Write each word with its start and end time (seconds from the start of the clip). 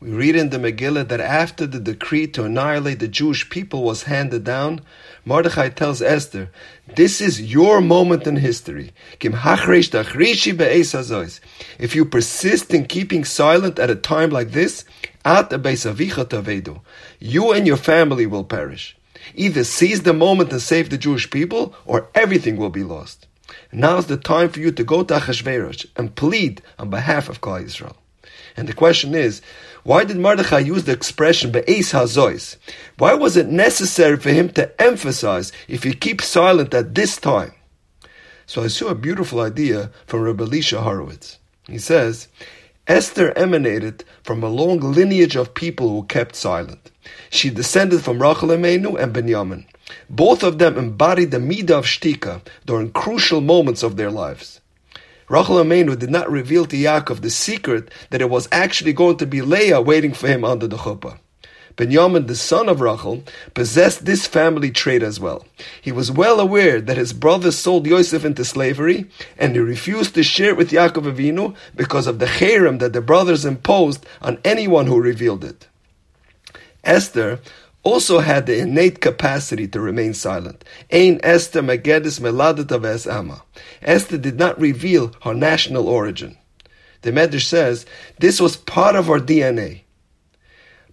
We 0.00 0.10
read 0.10 0.36
in 0.36 0.50
the 0.50 0.58
Megillah 0.58 1.08
that 1.08 1.20
after 1.20 1.66
the 1.66 1.80
decree 1.80 2.28
to 2.28 2.44
annihilate 2.44 3.00
the 3.00 3.08
Jewish 3.08 3.50
people 3.50 3.82
was 3.82 4.04
handed 4.04 4.44
down, 4.44 4.80
Mordechai 5.24 5.70
tells 5.70 6.00
Esther, 6.00 6.50
This 6.94 7.20
is 7.20 7.52
your 7.52 7.80
moment 7.80 8.24
in 8.24 8.36
history. 8.36 8.92
If 9.20 9.34
you 11.96 12.04
persist 12.04 12.72
in 12.72 12.86
keeping 12.86 13.24
silent 13.24 13.80
at 13.80 13.90
a 13.90 13.96
time 13.96 14.30
like 14.30 14.52
this, 14.52 14.84
you 17.18 17.52
and 17.52 17.66
your 17.66 17.76
family 17.76 18.26
will 18.26 18.44
perish. 18.44 18.96
Either 19.34 19.64
seize 19.64 20.02
the 20.02 20.12
moment 20.12 20.52
and 20.52 20.62
save 20.62 20.90
the 20.90 20.98
Jewish 20.98 21.28
people, 21.28 21.74
or 21.84 22.08
everything 22.14 22.56
will 22.56 22.70
be 22.70 22.84
lost. 22.84 23.26
Now 23.72 23.96
is 23.96 24.06
the 24.06 24.16
time 24.16 24.50
for 24.50 24.60
you 24.60 24.70
to 24.70 24.84
go 24.84 25.02
to 25.02 25.14
Achashverosh 25.14 25.86
and 25.96 26.14
plead 26.14 26.62
on 26.78 26.88
behalf 26.88 27.28
of 27.28 27.40
Klal 27.40 27.64
Yisrael. 27.64 27.96
And 28.56 28.68
the 28.68 28.72
question 28.72 29.14
is, 29.14 29.40
why 29.84 30.04
did 30.04 30.18
Mordechai 30.18 30.58
use 30.58 30.84
the 30.84 30.92
expression 30.92 31.50
be'ez 31.50 31.92
hazois? 31.92 32.56
Why 32.98 33.14
was 33.14 33.36
it 33.36 33.48
necessary 33.48 34.16
for 34.16 34.30
him 34.30 34.50
to 34.50 34.80
emphasize 34.80 35.52
if 35.66 35.84
you 35.84 35.94
keep 35.94 36.20
silent 36.20 36.74
at 36.74 36.94
this 36.94 37.16
time? 37.16 37.54
So 38.46 38.62
I 38.62 38.68
saw 38.68 38.88
a 38.88 38.94
beautiful 38.94 39.40
idea 39.40 39.90
from 40.06 40.22
Rabbi 40.22 40.44
Elisha 40.44 40.80
Horowitz. 40.80 41.38
He 41.66 41.78
says, 41.78 42.28
Esther 42.86 43.36
emanated 43.36 44.04
from 44.22 44.42
a 44.42 44.48
long 44.48 44.80
lineage 44.80 45.36
of 45.36 45.54
people 45.54 45.90
who 45.90 46.04
kept 46.04 46.34
silent. 46.34 46.90
She 47.30 47.50
descended 47.50 48.02
from 48.02 48.22
Rachel 48.22 48.48
Emenu 48.48 48.98
and 48.98 49.12
Benjamin. 49.12 49.66
Both 50.08 50.42
of 50.42 50.58
them 50.58 50.78
embodied 50.78 51.30
the 51.30 51.38
midah 51.38 51.78
of 51.78 51.84
shtika 51.84 52.40
during 52.64 52.92
crucial 52.92 53.40
moments 53.42 53.82
of 53.82 53.96
their 53.96 54.10
lives. 54.10 54.60
Rachel 55.28 55.56
Amenu 55.56 55.98
did 55.98 56.10
not 56.10 56.30
reveal 56.30 56.64
to 56.66 56.76
Yaakov 56.76 57.20
the 57.20 57.30
secret 57.30 57.90
that 58.10 58.22
it 58.22 58.30
was 58.30 58.48
actually 58.50 58.92
going 58.92 59.18
to 59.18 59.26
be 59.26 59.42
Leah 59.42 59.80
waiting 59.80 60.14
for 60.14 60.26
him 60.26 60.44
under 60.44 60.66
the 60.66 60.78
chuppah. 60.78 61.18
Benjamin, 61.76 62.26
the 62.26 62.34
son 62.34 62.68
of 62.68 62.80
Rachel, 62.80 63.22
possessed 63.54 64.04
this 64.04 64.26
family 64.26 64.72
trait 64.72 65.00
as 65.00 65.20
well. 65.20 65.46
He 65.80 65.92
was 65.92 66.10
well 66.10 66.40
aware 66.40 66.80
that 66.80 66.96
his 66.96 67.12
brothers 67.12 67.56
sold 67.56 67.86
Yosef 67.86 68.24
into 68.24 68.44
slavery, 68.44 69.06
and 69.38 69.54
he 69.54 69.60
refused 69.60 70.14
to 70.16 70.24
share 70.24 70.50
it 70.50 70.56
with 70.56 70.72
Yaakov 70.72 71.14
Avinu 71.14 71.54
because 71.76 72.08
of 72.08 72.18
the 72.18 72.26
cherem 72.26 72.80
that 72.80 72.94
the 72.94 73.00
brothers 73.00 73.44
imposed 73.44 74.04
on 74.20 74.38
anyone 74.44 74.88
who 74.88 75.00
revealed 75.00 75.44
it. 75.44 75.68
Esther 76.82 77.38
also 77.82 78.18
had 78.18 78.46
the 78.46 78.58
innate 78.58 79.00
capacity 79.00 79.66
to 79.68 79.80
remain 79.80 80.14
silent. 80.14 80.64
Ein 80.92 81.20
Esther 81.22 81.62
Megedis 81.62 82.20
Meladata 82.20 82.80
Ves 82.80 83.06
Ama. 83.06 83.42
Esther 83.82 84.18
did 84.18 84.38
not 84.38 84.60
reveal 84.60 85.12
her 85.22 85.34
national 85.34 85.88
origin. 85.88 86.36
The 87.02 87.12
Medrash 87.12 87.46
says 87.46 87.86
this 88.18 88.40
was 88.40 88.56
part 88.56 88.96
of 88.96 89.08
our 89.08 89.20
DNA. 89.20 89.82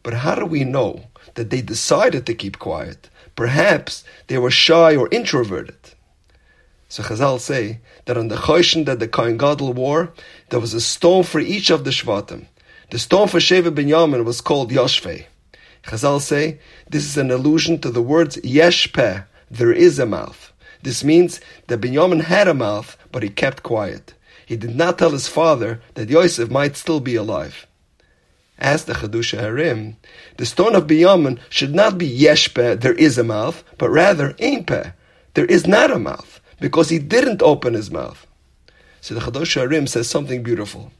But 0.04 0.14
how 0.14 0.36
do 0.36 0.46
we 0.46 0.64
know 0.64 1.06
that 1.34 1.50
they 1.50 1.62
decided 1.62 2.26
to 2.26 2.36
keep 2.36 2.60
quiet? 2.60 3.10
Perhaps 3.36 4.04
they 4.28 4.38
were 4.38 4.52
shy 4.52 4.96
or 4.96 5.10
introverted. 5.12 5.76
So 6.88 7.04
Chazal 7.04 7.40
say 7.40 7.80
that 8.06 8.18
on 8.18 8.28
the 8.28 8.36
Choshen 8.36 8.86
that 8.86 9.00
the 9.00 9.08
Kohen 9.08 9.38
Gadol 9.38 9.74
wore, 9.74 10.14
there 10.50 10.60
was 10.60 10.74
a 10.74 10.80
stone 10.80 11.24
for 11.24 11.40
each 11.40 11.70
of 11.70 11.84
the 11.84 11.90
Shvatim. 11.90 12.46
The 12.92 13.00
stone 13.00 13.28
for 13.28 13.40
Sheva 13.40 13.72
Binyamin 13.72 14.24
was 14.24 14.42
called 14.42 14.72
Yoshveh. 14.72 15.26
Chazal 15.88 16.20
say 16.20 16.60
this 16.90 17.06
is 17.06 17.18
an 17.18 17.30
allusion 17.32 17.80
to 17.82 17.92
the 17.92 18.02
words 18.02 18.38
yesh 18.44 18.92
peh, 18.92 19.22
there 19.52 19.72
is 19.72 20.00
a 20.00 20.06
mouth. 20.06 20.52
This 20.82 21.04
means 21.04 21.40
that 21.68 21.82
Binyamin 21.82 22.24
had 22.24 22.48
a 22.48 22.54
mouth, 22.54 22.98
but 23.12 23.24
he 23.24 23.30
kept 23.30 23.64
quiet. 23.64 24.14
He 24.46 24.56
did 24.56 24.76
not 24.76 24.98
tell 24.98 25.12
his 25.12 25.28
father 25.28 25.82
that 25.94 26.10
Yosef 26.10 26.50
might 26.50 26.76
still 26.76 27.00
be 27.00 27.16
alive. 27.16 27.68
As 28.58 28.86
the 28.86 28.94
Chidushei 28.94 29.40
HaRim, 29.40 29.96
the 30.38 30.46
stone 30.46 30.76
of 30.76 30.88
Binyamin 30.88 31.40
should 31.50 31.76
not 31.76 31.98
be 31.98 32.06
yesh 32.06 32.54
peh, 32.54 32.76
there 32.76 32.94
is 32.94 33.18
a 33.18 33.24
mouth, 33.24 33.64
but 33.78 33.90
rather 33.90 34.36
ein 34.42 34.64
peh, 34.64 34.92
there 35.34 35.46
is 35.46 35.68
not 35.68 35.92
a 35.92 36.00
mouth, 36.00 36.40
because 36.60 36.90
he 36.90 37.00
didn't 37.00 37.42
open 37.42 37.74
his 37.74 37.92
mouth. 37.92 38.26
So 39.02 39.14
the 39.14 39.22
Chidushei 39.22 39.68
HaRim 39.68 39.90
says 39.90 40.10
something 40.10 40.42
beautiful. 40.42 40.92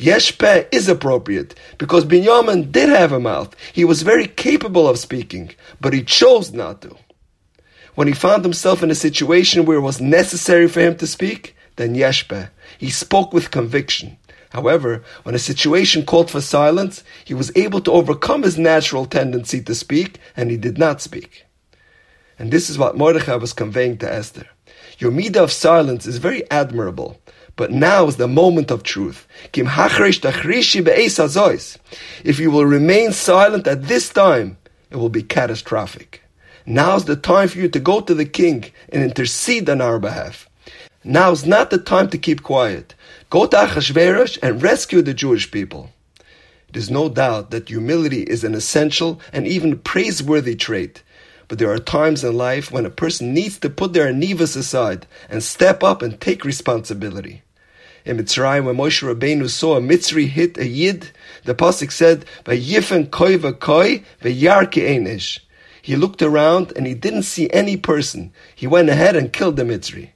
Yeshpeh 0.00 0.66
is 0.72 0.88
appropriate 0.88 1.54
because 1.76 2.06
Binyamin 2.06 2.72
did 2.72 2.88
have 2.88 3.12
a 3.12 3.20
mouth. 3.20 3.54
He 3.74 3.84
was 3.84 4.00
very 4.00 4.26
capable 4.26 4.88
of 4.88 4.98
speaking, 4.98 5.50
but 5.78 5.92
he 5.92 6.02
chose 6.02 6.52
not 6.54 6.80
to. 6.82 6.96
When 7.96 8.08
he 8.08 8.14
found 8.14 8.42
himself 8.42 8.82
in 8.82 8.90
a 8.90 8.94
situation 8.94 9.66
where 9.66 9.76
it 9.76 9.82
was 9.82 10.00
necessary 10.00 10.68
for 10.68 10.80
him 10.80 10.96
to 10.96 11.06
speak, 11.06 11.54
then 11.76 11.94
Yeshpeh. 11.94 12.48
He 12.78 12.88
spoke 12.88 13.34
with 13.34 13.50
conviction. 13.50 14.16
However, 14.50 15.04
when 15.24 15.34
a 15.34 15.38
situation 15.38 16.06
called 16.06 16.30
for 16.30 16.40
silence, 16.40 17.04
he 17.26 17.34
was 17.34 17.52
able 17.54 17.82
to 17.82 17.92
overcome 17.92 18.42
his 18.42 18.56
natural 18.56 19.04
tendency 19.04 19.60
to 19.62 19.74
speak, 19.74 20.18
and 20.34 20.50
he 20.50 20.56
did 20.56 20.78
not 20.78 21.02
speak. 21.02 21.44
And 22.38 22.50
this 22.50 22.70
is 22.70 22.78
what 22.78 22.96
Mordechai 22.96 23.36
was 23.36 23.52
conveying 23.52 23.98
to 23.98 24.10
Esther. 24.10 24.46
Your 24.98 25.12
midah 25.12 25.44
of 25.44 25.52
silence 25.52 26.06
is 26.06 26.16
very 26.16 26.50
admirable, 26.50 27.20
but 27.56 27.70
now 27.70 28.06
is 28.06 28.16
the 28.16 28.28
moment 28.28 28.70
of 28.70 28.82
truth. 28.82 29.26
If 32.24 32.38
you 32.38 32.50
will 32.50 32.66
remain 32.66 33.12
silent 33.12 33.66
at 33.66 33.82
this 33.84 34.08
time, 34.08 34.58
it 34.90 34.96
will 34.96 35.08
be 35.08 35.22
catastrophic. 35.22 36.22
Now's 36.66 37.04
the 37.04 37.16
time 37.16 37.48
for 37.48 37.58
you 37.58 37.68
to 37.68 37.80
go 37.80 38.00
to 38.00 38.14
the 38.14 38.24
king 38.24 38.64
and 38.90 39.02
intercede 39.02 39.68
on 39.68 39.80
our 39.80 39.98
behalf. 39.98 40.48
Now's 41.02 41.46
not 41.46 41.70
the 41.70 41.78
time 41.78 42.08
to 42.10 42.18
keep 42.18 42.42
quiet. 42.42 42.94
Go 43.30 43.46
to 43.46 43.56
Achashverosh 43.56 44.38
and 44.42 44.62
rescue 44.62 45.02
the 45.02 45.14
Jewish 45.14 45.50
people. 45.50 45.90
There's 46.72 46.90
no 46.90 47.08
doubt 47.08 47.50
that 47.50 47.68
humility 47.68 48.22
is 48.22 48.44
an 48.44 48.54
essential 48.54 49.20
and 49.32 49.46
even 49.46 49.78
praiseworthy 49.78 50.54
trait. 50.54 51.02
But 51.50 51.58
there 51.58 51.72
are 51.72 51.80
times 51.80 52.22
in 52.22 52.36
life 52.36 52.70
when 52.70 52.86
a 52.86 52.90
person 52.90 53.34
needs 53.34 53.58
to 53.58 53.68
put 53.68 53.92
their 53.92 54.06
anivas 54.06 54.56
aside 54.56 55.08
and 55.28 55.42
step 55.42 55.82
up 55.82 56.00
and 56.00 56.20
take 56.20 56.44
responsibility. 56.44 57.42
In 58.04 58.18
Mitzrayim, 58.18 58.66
when 58.66 58.76
Moshe 58.76 59.02
Rabbeinu 59.02 59.50
saw 59.50 59.76
a 59.76 59.80
Mitzri 59.80 60.28
hit 60.28 60.56
a 60.58 60.64
Yid, 60.64 61.10
the 61.44 61.56
pasuk 61.56 61.90
said, 61.90 62.24
"Vayifen 62.44 63.10
koi 63.10 63.36
v'koi 63.36 64.04
v'yarki 64.22 64.88
einish." 64.90 65.40
He 65.82 65.96
looked 65.96 66.22
around 66.22 66.72
and 66.76 66.86
he 66.86 66.94
didn't 66.94 67.24
see 67.24 67.50
any 67.50 67.76
person. 67.76 68.32
He 68.54 68.68
went 68.68 68.88
ahead 68.88 69.16
and 69.16 69.32
killed 69.32 69.56
the 69.56 69.64
Mitzri. 69.64 70.10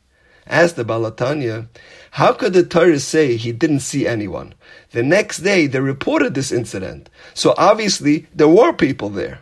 Asked 0.46 0.76
the 0.76 0.84
Baal 0.84 1.10
HaTanya, 1.10 1.66
how 2.12 2.32
could 2.32 2.52
the 2.52 2.62
Torah 2.62 3.00
say 3.00 3.36
he 3.36 3.50
didn't 3.50 3.80
see 3.80 4.06
anyone? 4.06 4.54
The 4.92 5.02
next 5.02 5.38
day 5.38 5.66
they 5.66 5.80
reported 5.80 6.34
this 6.34 6.52
incident, 6.52 7.10
so 7.34 7.54
obviously 7.58 8.28
there 8.32 8.46
were 8.46 8.72
people 8.72 9.08
there. 9.08 9.40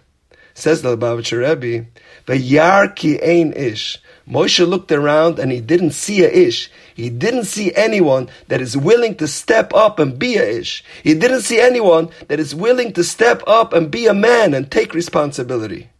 Says 0.54 0.82
the 0.82 0.96
Lubavitcher 0.96 1.38
Rebbe, 1.38 1.86
"V'yarki 2.26 3.18
ein 3.26 3.52
ish." 3.54 3.98
Moshe 4.28 4.66
looked 4.66 4.92
around 4.92 5.38
and 5.38 5.50
he 5.50 5.60
didn't 5.60 5.92
see 5.92 6.24
a 6.24 6.28
ish. 6.30 6.70
He 6.94 7.10
didn't 7.10 7.44
see 7.44 7.74
anyone 7.74 8.28
that 8.48 8.60
is 8.60 8.76
willing 8.76 9.16
to 9.16 9.26
step 9.26 9.74
up 9.74 9.98
and 9.98 10.18
be 10.18 10.36
a 10.36 10.44
ish. 10.44 10.84
He 11.02 11.14
didn't 11.14 11.42
see 11.42 11.60
anyone 11.60 12.10
that 12.28 12.38
is 12.38 12.54
willing 12.54 12.92
to 12.92 13.02
step 13.02 13.42
up 13.46 13.72
and 13.72 13.90
be 13.90 14.06
a 14.06 14.14
man 14.14 14.54
and 14.54 14.70
take 14.70 14.94
responsibility. 14.94 15.90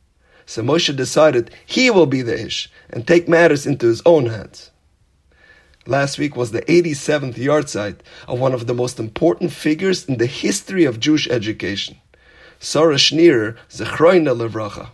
So 0.47 0.63
Moshe 0.63 0.95
decided 0.95 1.51
he 1.65 1.91
will 1.91 2.07
be 2.07 2.23
the 2.23 2.39
ish 2.47 2.71
and 2.91 3.07
take 3.07 3.29
matters 3.29 3.67
into 3.67 3.87
his 3.87 4.03
own 4.05 4.27
hands. 4.27 4.71
Last 5.87 6.17
week 6.19 6.37
was 6.37 6.53
the 6.53 6.63
87th 6.63 7.35
yahrzeit 7.35 7.97
of 8.29 8.39
one 8.39 8.55
of 8.55 8.69
the 8.69 8.75
most 8.75 9.01
important 9.01 9.53
figures 9.53 10.05
in 10.05 10.19
the 10.19 10.27
history 10.27 10.85
of 10.85 11.01
Jewish 11.01 11.29
education, 11.29 11.97
Sarah 12.63 12.95
Schenirer, 12.95 13.57
Zechroina 13.69 14.35
Levracha 14.37 14.91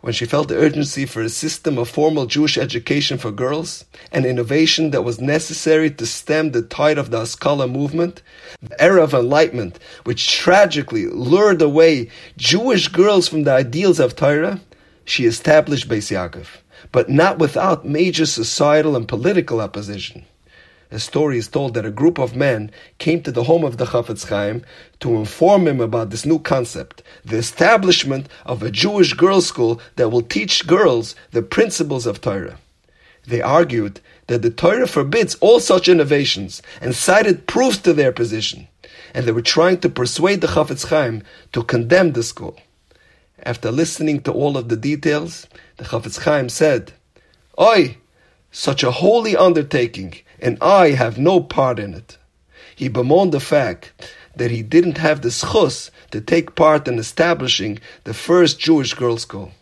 when 0.00 0.12
she 0.12 0.26
felt 0.26 0.48
the 0.48 0.56
urgency 0.56 1.04
for 1.04 1.22
a 1.22 1.28
system 1.28 1.76
of 1.76 1.88
formal 1.88 2.26
Jewish 2.26 2.56
education 2.56 3.18
for 3.18 3.32
girls, 3.32 3.84
an 4.12 4.24
innovation 4.24 4.90
that 4.92 5.02
was 5.02 5.20
necessary 5.20 5.90
to 5.90 6.06
stem 6.06 6.52
the 6.52 6.62
tide 6.62 6.98
of 6.98 7.10
the 7.10 7.18
Haskalah 7.18 7.66
movement, 7.66 8.22
the 8.62 8.80
era 8.80 9.02
of 9.02 9.12
enlightenment, 9.12 9.78
which 10.04 10.32
tragically 10.32 11.06
lured 11.06 11.60
away 11.60 12.10
Jewish 12.36 12.88
girls 12.88 13.28
from 13.28 13.42
the 13.42 13.52
ideals 13.52 13.98
of 13.98 14.14
Torah, 14.14 14.60
she 15.04 15.26
established 15.26 15.88
Beis 15.88 16.12
Yaakov, 16.12 16.46
but 16.92 17.08
not 17.08 17.38
without 17.38 17.84
major 17.84 18.26
societal 18.26 18.94
and 18.94 19.08
political 19.08 19.60
opposition 19.60 20.24
a 20.90 20.98
story 20.98 21.36
is 21.36 21.48
told 21.48 21.74
that 21.74 21.84
a 21.84 21.90
group 21.90 22.18
of 22.18 22.34
men 22.34 22.70
came 22.98 23.22
to 23.22 23.30
the 23.30 23.44
home 23.44 23.62
of 23.64 23.76
the 23.76 23.86
Chafetz 23.86 24.26
Chaim 24.28 24.64
to 25.00 25.16
inform 25.16 25.68
him 25.68 25.80
about 25.80 26.10
this 26.10 26.24
new 26.24 26.38
concept, 26.38 27.02
the 27.24 27.36
establishment 27.36 28.26
of 28.46 28.62
a 28.62 28.70
Jewish 28.70 29.12
girls' 29.12 29.46
school 29.46 29.80
that 29.96 30.08
will 30.08 30.22
teach 30.22 30.66
girls 30.66 31.14
the 31.32 31.42
principles 31.42 32.06
of 32.06 32.20
Torah. 32.20 32.58
They 33.26 33.42
argued 33.42 34.00
that 34.28 34.40
the 34.40 34.50
Torah 34.50 34.86
forbids 34.86 35.34
all 35.40 35.60
such 35.60 35.88
innovations 35.88 36.62
and 36.80 36.94
cited 36.94 37.46
proofs 37.46 37.78
to 37.78 37.92
their 37.92 38.12
position, 38.12 38.68
and 39.12 39.26
they 39.26 39.32
were 39.32 39.42
trying 39.42 39.80
to 39.80 39.90
persuade 39.90 40.40
the 40.40 40.46
Chafetz 40.46 40.86
Chaim 40.86 41.22
to 41.52 41.62
condemn 41.62 42.12
the 42.12 42.22
school. 42.22 42.58
After 43.42 43.70
listening 43.70 44.22
to 44.22 44.32
all 44.32 44.56
of 44.56 44.70
the 44.70 44.76
details, 44.76 45.46
the 45.76 45.84
Chafetz 45.84 46.20
Chaim 46.20 46.48
said, 46.48 46.92
Oi, 47.60 47.98
such 48.50 48.82
a 48.82 48.90
holy 48.90 49.36
undertaking 49.36 50.14
and 50.40 50.58
I 50.62 50.90
have 50.90 51.18
no 51.18 51.40
part 51.40 51.78
in 51.78 51.94
it. 51.94 52.18
He 52.76 52.88
bemoaned 52.88 53.32
the 53.32 53.40
fact 53.40 53.92
that 54.36 54.50
he 54.50 54.62
didn't 54.62 54.98
have 54.98 55.20
the 55.20 55.30
schus 55.30 55.90
to 56.12 56.20
take 56.20 56.54
part 56.54 56.86
in 56.86 56.98
establishing 56.98 57.78
the 58.04 58.14
first 58.14 58.58
Jewish 58.60 58.94
girls' 58.94 59.22
school. 59.22 59.52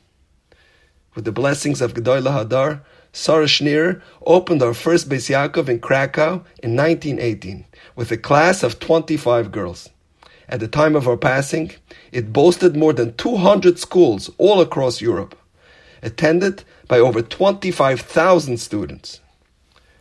With 1.15 1.25
the 1.25 1.33
blessings 1.33 1.81
of 1.81 1.95
Gedolei 1.95 2.45
HaDor, 2.45 2.81
Sarah 3.13 3.47
Schneer 3.47 4.03
opened 4.27 4.63
our 4.63 4.75
first 4.75 5.09
Beis 5.09 5.31
Yaakov 5.31 5.71
in 5.71 5.81
Krakow 5.81 6.45
in 6.63 6.77
1918 6.77 7.65
with 7.97 8.13
a 8.13 8.19
class 8.19 8.63
of 8.63 8.79
25 8.79 9.51
girls. 9.51 9.89
At 10.49 10.61
the 10.61 10.69
time 10.69 10.95
of 10.95 11.09
our 11.09 11.17
passing, 11.17 11.73
it 12.13 12.33
boasted 12.33 12.77
more 12.77 12.93
than 12.93 13.15
200 13.15 13.79
schools 13.79 14.31
all 14.37 14.61
across 14.61 15.01
Europe, 15.01 15.35
attended 16.03 16.63
by 16.87 16.99
over 16.99 17.23
25,000 17.23 18.59
students. 18.59 19.21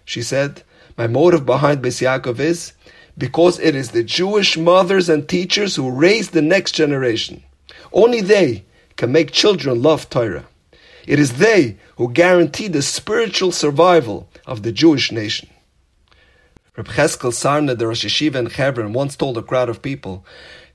She 0.06 0.22
said, 0.22 0.64
My 0.98 1.08
motive 1.08 1.46
behind 1.46 1.84
Beis 1.84 2.02
Yaakov 2.02 2.40
is 2.40 2.74
because 3.18 3.60
it 3.60 3.76
is 3.76 3.92
the 3.92 4.04
Jewish 4.04 4.58
mothers 4.58 5.10
and 5.10 5.28
teachers 5.28 5.76
who 5.76 5.90
raise 5.90 6.30
the 6.30 6.42
next 6.42 6.74
generation. 6.74 7.44
Only 7.92 8.22
they 8.22 8.66
can 8.96 9.12
make 9.12 9.32
children 9.32 9.82
love 9.82 10.10
Torah. 10.10 10.46
It 11.08 11.20
is 11.20 11.38
they 11.38 11.78
who 11.98 12.12
guarantee 12.12 12.68
the 12.68 12.82
spiritual 12.82 13.52
survival 13.52 14.30
of 14.46 14.64
the 14.64 14.72
Jewish 14.72 15.12
nation. 15.12 15.50
Reb 16.76 16.88
Cheskel 16.88 17.32
Sarna, 17.32 17.78
the 17.78 17.88
Rosh 17.88 18.06
Yeshiva 18.06 18.36
in 18.36 18.48
Hebron, 18.48 18.92
once 18.92 19.16
told 19.16 19.38
a 19.38 19.42
crowd 19.42 19.70
of 19.70 19.82
people, 19.82 20.26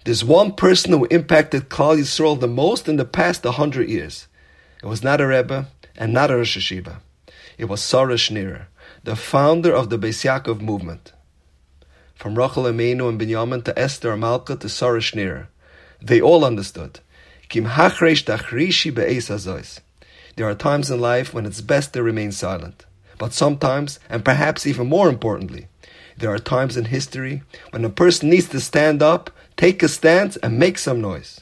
There's 0.05 0.25
one 0.25 0.53
person 0.53 0.93
who 0.93 1.05
impacted 1.07 1.69
Klal 1.69 1.99
Yisrael 1.99 2.41
the 2.41 2.49
most 2.49 2.89
in 2.89 2.97
the 2.97 3.05
past 3.05 3.45
hundred 3.45 3.89
years. 3.91 4.27
It 4.83 4.87
was 4.87 5.03
not 5.03 5.21
a 5.21 5.27
Rebbe 5.27 5.69
and 5.97 6.13
not 6.13 6.31
a 6.31 6.37
Rosh 6.37 6.57
Yeshiva. 6.57 7.01
It 7.59 7.67
was 7.67 7.83
Sarah 7.83 8.15
Schneer, 8.15 8.67
the 9.03 9.17
founder 9.17 9.73
of 9.73 9.89
the 9.89 9.99
Beis 9.99 10.25
Yaakov 10.25 10.61
movement. 10.61 11.13
From 12.15 12.35
Rachel 12.35 12.65
Amenu 12.65 13.09
and 13.09 13.19
Binyamin 13.19 13.65
to 13.65 13.79
Esther 13.79 14.15
Malka 14.15 14.57
to 14.57 14.69
Sarah 14.69 15.01
Schneer, 15.01 15.47
they 16.03 16.21
all 16.21 16.45
understood. 16.45 17.01
Kim 17.49 17.65
azois. 17.65 19.81
There 20.37 20.47
are 20.47 20.55
times 20.55 20.91
in 20.91 21.01
life 21.01 21.33
when 21.33 21.47
it's 21.47 21.63
best 21.63 21.95
to 21.95 22.03
remain 22.03 22.31
silent. 22.31 22.85
But 23.19 23.33
sometimes, 23.33 23.99
and 24.11 24.23
perhaps 24.23 24.67
even 24.67 24.89
more 24.89 25.09
importantly, 25.09 25.69
there 26.19 26.33
are 26.33 26.39
times 26.39 26.77
in 26.77 26.87
history 26.87 27.43
when 27.71 27.87
a 27.87 27.91
person 27.91 28.29
needs 28.29 28.49
to 28.51 28.61
stand 28.61 29.03
up, 29.03 29.31
take 29.57 29.83
a 29.83 29.89
stance, 29.89 30.37
and 30.37 30.59
make 30.59 30.77
some 30.77 31.01
noise. 31.01 31.41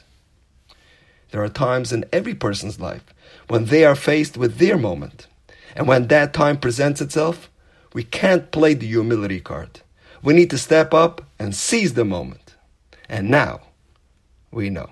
There 1.31 1.43
are 1.43 1.49
times 1.49 1.91
in 1.91 2.05
every 2.13 2.33
person's 2.33 2.79
life 2.79 3.03
when 3.49 3.65
they 3.65 3.83
are 3.83 3.95
faced 3.95 4.37
with 4.37 4.57
their 4.57 4.77
moment. 4.77 5.27
And 5.79 5.87
when 5.87 6.07
that 6.07 6.33
time 6.33 6.57
presents 6.57 6.99
itself, 6.99 7.49
we 7.93 8.03
can't 8.03 8.51
play 8.51 8.73
the 8.73 8.85
humility 8.85 9.39
card. 9.39 9.79
We 10.21 10.33
need 10.33 10.49
to 10.49 10.57
step 10.57 10.93
up 10.93 11.21
and 11.39 11.55
seize 11.55 11.93
the 11.93 12.03
moment. 12.03 12.57
And 13.07 13.29
now, 13.29 13.61
we 14.51 14.69
know. 14.69 14.89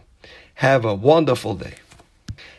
Have 0.54 0.86
a 0.86 0.96
wonderful 0.96 1.56
day. 1.56 1.74